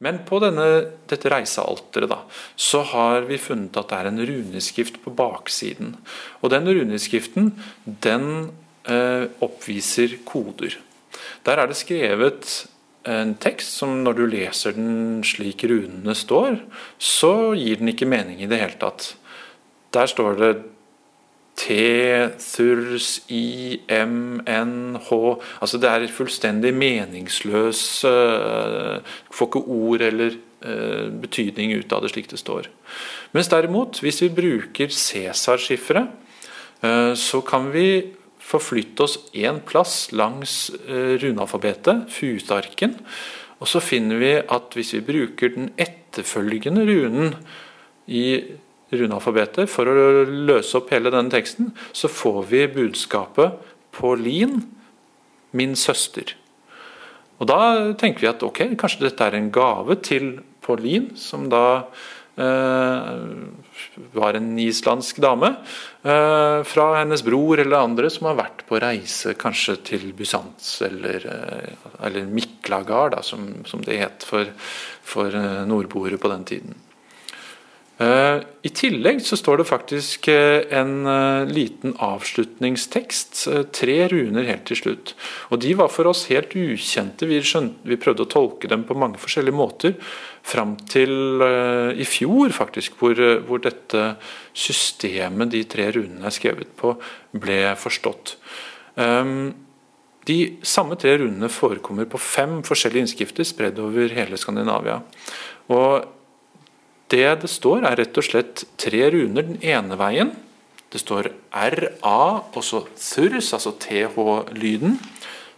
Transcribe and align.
Men 0.00 0.22
på 0.24 0.38
denne, 0.40 0.66
dette 1.10 1.28
reisealteret 1.28 2.08
da, 2.08 2.22
så 2.56 2.80
har 2.94 3.26
vi 3.28 3.36
funnet 3.40 3.76
at 3.76 3.90
det 3.90 3.98
er 3.98 4.08
en 4.08 4.22
runeskrift 4.30 4.96
på 5.04 5.12
baksiden. 5.12 5.94
Og 6.40 6.54
den 6.54 6.68
runeskriften 6.70 7.52
den 7.84 8.26
eh, 8.88 9.28
oppviser 9.44 10.16
koder. 10.24 10.78
Der 11.44 11.60
er 11.60 11.68
det 11.68 11.76
skrevet 11.76 12.48
en 13.08 13.34
tekst 13.40 13.76
som 13.80 14.00
når 14.04 14.16
du 14.16 14.24
leser 14.28 14.76
den 14.76 15.20
slik 15.24 15.64
runene 15.68 16.16
står, 16.16 16.58
så 17.00 17.52
gir 17.56 17.80
den 17.80 17.92
ikke 17.92 18.08
mening 18.08 18.40
i 18.40 18.48
det 18.48 18.60
hele 18.60 18.80
tatt. 18.80 19.14
Der 19.92 20.08
står 20.08 20.36
det 20.40 20.52
T, 21.60 21.74
thurs, 22.40 23.20
I, 23.28 23.80
M, 23.92 24.40
N, 24.48 24.96
H 24.96 25.16
Altså 25.60 25.80
det 25.80 25.90
er 25.90 26.06
fullstendig 26.14 26.72
meningsløs 26.76 27.82
uh, 28.08 29.00
Får 29.34 29.50
ikke 29.50 29.64
ord 29.66 30.04
eller 30.06 30.38
uh, 30.64 31.10
betydning 31.20 31.74
ut 31.76 31.92
av 31.92 32.04
det 32.04 32.12
slik 32.14 32.30
det 32.30 32.40
står. 32.40 32.70
Mens 33.36 33.50
derimot, 33.52 34.00
hvis 34.00 34.22
vi 34.24 34.30
bruker 34.34 34.88
Cæsar-skifferet, 34.94 36.08
uh, 36.84 37.12
så 37.18 37.42
kan 37.44 37.68
vi 37.74 38.16
forflytte 38.50 39.04
oss 39.04 39.18
én 39.36 39.60
plass 39.62 40.08
langs 40.16 40.72
runealfabetet, 40.88 42.08
futarken, 42.10 42.96
og 43.60 43.68
så 43.70 43.78
finner 43.84 44.18
vi 44.18 44.32
at 44.40 44.74
hvis 44.74 44.94
vi 44.96 45.04
bruker 45.06 45.52
den 45.54 45.68
etterfølgende 45.78 46.82
runen 46.88 47.36
i 48.10 48.24
runealfabetet 48.92 49.70
for 49.70 49.88
å 49.88 50.26
løse 50.26 50.76
opp 50.78 50.92
hele 50.94 51.12
denne 51.12 51.32
teksten, 51.32 51.70
så 51.92 52.10
får 52.10 52.44
vi 52.50 52.66
budskapet 52.74 53.58
på 53.94 54.14
lin 54.18 54.62
'min 55.52 55.74
søster'. 55.74 56.34
Og 57.40 57.46
Da 57.46 57.92
tenker 57.96 58.20
vi 58.20 58.28
at 58.28 58.42
ok, 58.42 58.76
kanskje 58.76 59.08
dette 59.08 59.24
er 59.24 59.34
en 59.34 59.50
gave 59.50 59.96
til 60.02 60.40
Pauline, 60.60 61.16
som 61.16 61.48
da 61.48 61.84
eh, 62.36 63.20
var 64.12 64.36
en 64.36 64.58
islandsk 64.58 65.20
dame, 65.24 65.54
eh, 66.04 66.62
fra 66.68 66.86
hennes 66.98 67.24
bror 67.24 67.58
eller 67.58 67.80
andre 67.80 68.10
som 68.12 68.28
har 68.28 68.38
vært 68.42 68.66
på 68.68 68.80
reise 68.80 69.34
kanskje 69.40 69.78
til 69.92 70.12
Bysants 70.16 70.82
eller, 70.82 71.26
eh, 71.26 71.88
eller 72.06 72.28
Miklagard, 72.28 73.16
som, 73.24 73.64
som, 73.64 73.80
det 73.80 73.98
het 74.00 74.26
for, 74.26 74.52
for 75.02 75.32
eh, 75.32 75.64
nordboere 75.68 76.20
på 76.20 76.32
den 76.32 76.44
tiden. 76.44 76.78
Eh, 78.00 78.40
I 78.64 78.70
tillegg 78.72 79.18
så 79.20 79.36
står 79.36 79.60
det 79.60 79.66
faktisk 79.68 80.28
eh, 80.32 80.62
en 80.72 81.04
eh, 81.04 81.50
liten 81.52 81.92
avslutningstekst, 82.00 83.42
tre 83.76 83.96
runer 84.08 84.46
helt 84.48 84.64
til 84.70 84.78
slutt. 84.78 85.12
Og 85.52 85.60
De 85.60 85.74
var 85.76 85.90
for 85.92 86.08
oss 86.08 86.24
helt 86.30 86.54
ukjente. 86.56 87.28
Vi, 87.28 87.42
skjønte, 87.44 87.84
vi 87.84 87.98
prøvde 88.00 88.24
å 88.24 88.30
tolke 88.32 88.70
dem 88.72 88.86
på 88.88 88.96
mange 88.96 89.20
forskjellige 89.20 89.58
måter. 89.58 89.96
Fram 90.40 90.78
til 90.88 91.42
i 92.00 92.06
fjor, 92.08 92.48
faktisk, 92.56 92.94
hvor, 92.96 93.18
hvor 93.44 93.60
dette 93.60 94.14
systemet 94.56 95.50
de 95.52 95.60
tre 95.68 95.90
runene 95.92 96.24
er 96.24 96.32
skrevet 96.32 96.70
på, 96.80 96.94
ble 97.36 97.58
forstått. 97.76 98.38
Ehm, 99.04 99.50
de 100.24 100.38
samme 100.64 100.96
tre 101.00 101.18
runene 101.20 101.52
forekommer 101.52 102.08
på 102.08 102.22
fem 102.24 102.62
forskjellige 102.64 103.04
innskrifter 103.04 103.44
spredd 103.44 103.82
over 103.84 104.16
hele 104.16 104.40
Skandinavia. 104.40 105.02
Og 105.76 106.08
det 107.10 107.28
det 107.42 107.50
står, 107.50 107.84
er 107.86 107.98
rett 108.00 108.20
og 108.20 108.26
slett 108.26 108.64
tre 108.80 109.02
runer 109.12 109.46
den 109.46 109.58
ene 109.66 109.98
veien. 109.98 110.32
Det 110.90 111.00
står 111.02 111.30
RA, 111.54 112.22
og 112.42 112.62
så 112.66 112.82
thurs, 112.98 113.52
altså 113.54 113.74
TH-lyden, 113.78 114.96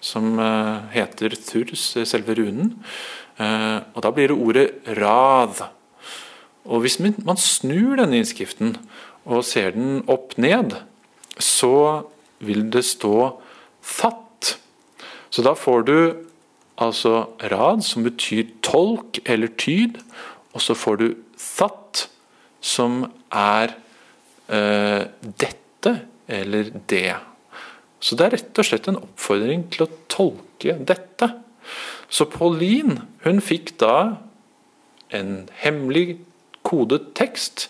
som 0.00 0.38
eh, 0.40 0.86
heter 0.94 1.34
thurs, 1.36 1.90
selve 2.08 2.36
runen. 2.38 2.72
Eh, 3.36 3.78
og 3.92 4.04
da 4.04 4.12
blir 4.14 4.32
det 4.32 4.38
ordet 4.38 4.96
rad. 4.98 5.66
Og 6.68 6.84
hvis 6.84 6.98
man 7.00 7.40
snur 7.40 7.98
denne 8.00 8.20
innskriften 8.20 8.76
og 9.28 9.44
ser 9.44 9.74
den 9.76 10.02
opp 10.08 10.36
ned, 10.40 10.78
så 11.38 12.08
vil 12.44 12.66
det 12.72 12.84
stå 12.88 13.38
fatt. 13.84 14.56
Så 15.28 15.44
da 15.44 15.54
får 15.56 15.84
du 15.88 15.98
altså 16.78 17.26
rad, 17.50 17.82
som 17.84 18.06
betyr 18.06 18.48
tolk 18.64 19.20
eller 19.26 19.50
tyd, 19.60 19.98
og 20.58 20.62
så 20.64 20.74
får 20.74 20.96
du 20.98 21.08
satt, 21.38 22.08
som 22.58 23.04
er 23.30 23.76
eh, 24.50 25.04
dette 25.38 25.92
eller 26.26 26.72
det. 26.90 27.14
Så 28.02 28.18
det 28.18 28.26
er 28.26 28.34
rett 28.34 28.58
og 28.58 28.66
slett 28.66 28.88
en 28.90 28.98
oppfordring 28.98 29.68
til 29.70 29.84
å 29.86 29.92
tolke 30.10 30.74
dette. 30.82 31.28
Så 32.10 32.26
Pauline 32.32 33.04
hun 33.22 33.38
fikk 33.44 33.76
da 33.78 34.18
en 35.14 35.46
hemmelig 35.62 36.18
kodet 36.66 37.12
tekst 37.18 37.68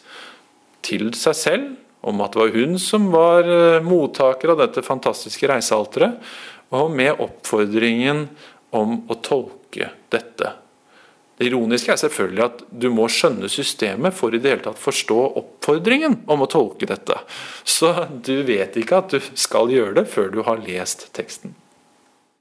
til 0.87 1.11
seg 1.19 1.37
selv 1.37 2.09
om 2.09 2.23
at 2.25 2.33
det 2.33 2.41
var 2.41 2.57
hun 2.57 2.79
som 2.81 3.11
var 3.13 3.45
eh, 3.45 3.85
mottaker 3.85 4.55
av 4.55 4.63
dette 4.63 4.85
fantastiske 4.87 5.51
reisealteret, 5.51 6.17
og 6.73 6.89
med 6.95 7.21
oppfordringen 7.21 8.25
om 8.77 9.03
å 9.09 9.17
tolke 9.25 9.93
dette. 10.13 10.55
Det 11.39 11.47
ironiske 11.47 11.93
er 11.95 12.01
selvfølgelig 12.01 12.45
at 12.45 12.65
du 12.83 12.89
må 12.91 13.07
skjønne 13.13 13.51
systemet 13.53 14.17
for 14.17 14.35
i 14.35 14.41
det 14.43 14.51
hele 14.51 14.65
tatt 14.65 14.81
forstå 14.83 15.19
oppfordringen 15.39 16.21
om 16.27 16.43
å 16.43 16.51
tolke 16.51 16.89
dette. 16.91 17.21
Så 17.63 17.93
du 18.11 18.43
vet 18.49 18.75
ikke 18.79 18.99
at 18.99 19.15
du 19.15 19.31
skal 19.39 19.71
gjøre 19.71 20.01
det 20.01 20.09
før 20.11 20.33
du 20.35 20.43
har 20.49 20.65
lest 20.67 21.09
teksten. 21.15 21.55